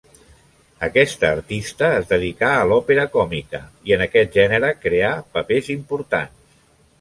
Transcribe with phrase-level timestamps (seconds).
[0.85, 3.61] Aquesta artista es dedicà a l'òpera còmica,
[3.91, 6.53] i en aquest gènere creà papers importants.